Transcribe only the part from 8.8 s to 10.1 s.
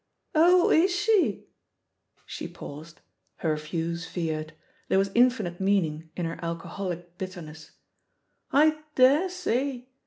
dare say.